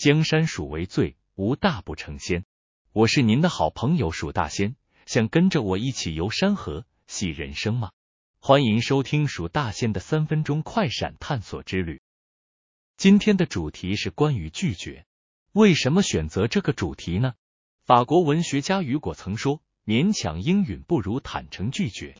[0.00, 2.46] 江山属为最，无大不成仙。
[2.90, 7.90] 我是您的好朋友蜀大仙，想跟着我一起游山河、戏人生吗？
[8.38, 12.00] 欢迎收听蜀大仙的三分钟快闪探索之旅。
[12.96, 15.04] 今天的主题是关于拒绝。
[15.52, 17.34] 为什么选择这个主题呢？
[17.84, 22.16] 法国文学家雨果曾说：“勉强应允不如坦诚拒绝。”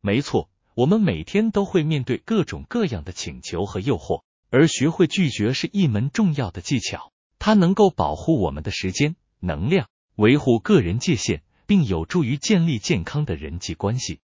[0.00, 7.10] 没错，我们每天都会面对各种各样的请求和诱惑，而学会拒绝是一门重要的技巧，
[7.46, 9.86] 它能够保护我们的时间、能量。
[10.14, 14.20] 维护个人界限，并有助于建立健康的人际关系。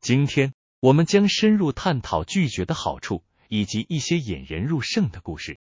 [0.00, 5.60] 今天，我们将深入探讨拒绝的好处，以及一些引人入胜的故事。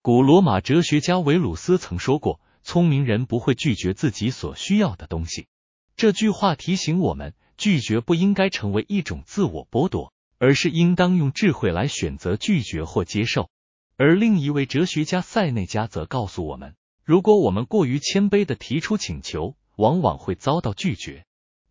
[0.00, 5.46] 古罗马哲学家维鲁斯曾说过：“聪明人不会拒绝自己所需要的东西。”
[5.94, 13.50] 这句话提醒我们，拒绝不应该成为一种自我剥夺，而是应当用智慧来选择拒绝或接受。
[13.96, 16.74] 而另一位哲学家塞内加则告诉我们。
[17.04, 21.24] 如果我们过于谦卑的提出请求，往往会遭到拒绝。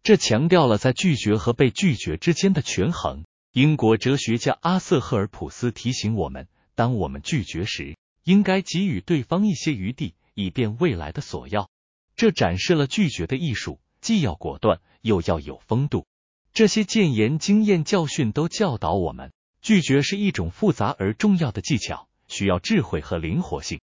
[0.03, 3.25] 这强调了在拒绝和被拒绝之间的权衡。
[3.51, 11.69] 英国哲学家阿瑟赫尔普斯提醒我们，当我们拒绝时，应该给予对方一些余地，以便未来的索要。
[12.15, 16.05] 这展示了拒绝的艺术，既要果断，又要有风度。
[16.53, 23.79] 这些谏言、经验、教训都教导我们，拒绝是一种复杂而重要的技巧，需要智慧和灵活性。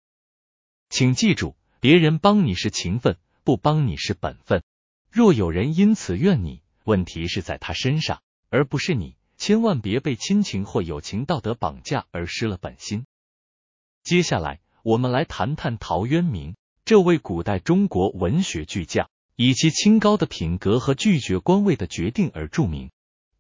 [0.89, 4.63] 请记住，别人帮你是情分，不帮你是本分。
[5.11, 9.17] 若有人因此怨你，问题是在他身上，而不是你。
[9.37, 13.05] 千万别被亲情或友情道德绑架而失了本心。
[14.03, 22.91] 接下来，我们来谈谈陶渊明这位古代中国文学巨匠，以其清高的品格和拒绝官位的决定而著名。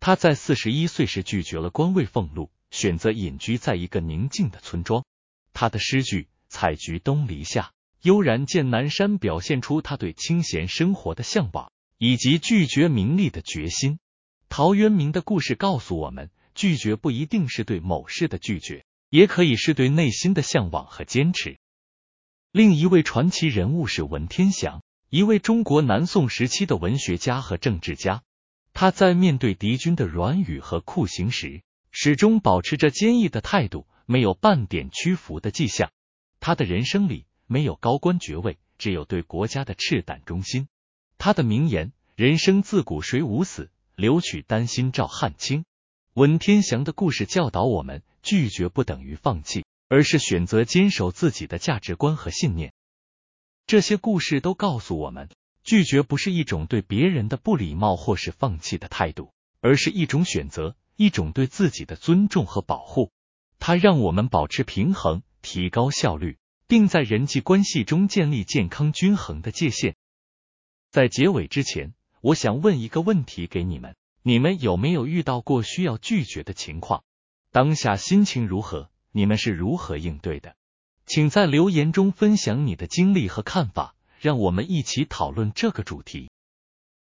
[0.00, 5.04] 他在四十一岁时拒绝了官位俸禄，选择隐居在一个宁静的村庄。
[5.52, 6.28] 他的诗句。
[6.48, 13.98] 采菊东篱下，悠然见南山，表现出他对清闲生活的向往，以及拒绝名利的决心。
[14.48, 21.58] 陶渊明的故事告诉我们，拒绝不一定是对某事的拒绝，也可以是对内心的向往和坚持。
[22.52, 28.22] 另一位传奇人物是文天祥，一位中国南宋时期的文学家和政治家。
[28.72, 31.62] 他在面对敌军的软语和酷刑时，
[31.98, 35.90] 始终保持着坚毅的态度，没有半点屈服的迹象。
[36.40, 40.68] 他的人生里没有高官爵位，只有对国家的赤胆忠心。
[41.16, 45.64] 他的名言：“人生自古谁无死，留取丹心照汗青。”
[46.12, 52.74] 文天祥的故事教导我们，拒绝不等于放弃，而是选择坚守自己的价值观和信念。
[53.66, 55.30] 这些故事都告诉我们，
[55.64, 59.32] 拒绝不是一种对别人的不礼貌或是放弃的态度，
[59.62, 63.12] 而是一种选择，一种对自己的尊重和保护。
[63.58, 65.22] 它让我们保持平衡。
[65.42, 69.94] 提高效率，并在人际关系中建立健康均衡的界限。
[70.90, 77.04] 在结尾之前，我想问一个问题给你们：你们有没有遇到过需要拒绝的情况？
[77.52, 78.90] 当下心情如何？
[79.12, 80.56] 你们是如何应对的？
[81.06, 86.28] 请在留言中分享你的经历和看法，让我们一起讨论这个主题。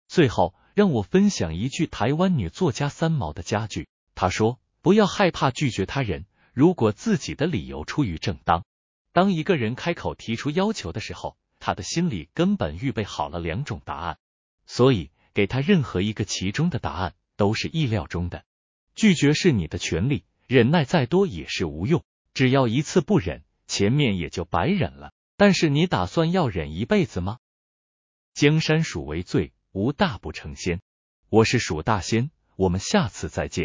[0.07, 6.25] 最后，让我分享一句台湾女作家三毛的佳句，她说：“不要害怕拒绝他人。”
[6.55, 8.65] 如果自己的理由出于正当，
[9.11, 14.19] 当一个人开口提出要求的时候，他的心里根本预备好了两种答案，
[14.67, 18.45] 所以给他任何一个其中的答案都是意料中的。
[18.95, 22.05] 拒绝是你的权利，忍耐再多也是无用。
[22.35, 25.13] 只要一次不忍，前面也就白忍了。
[25.37, 27.39] 但是你打算要忍一辈子吗？
[28.33, 30.81] 江山属为最，无大不成仙。
[31.29, 33.57] 我是蜀大仙，我们下次再见。